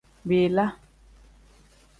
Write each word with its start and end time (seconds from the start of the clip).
Bila. 0.29 0.65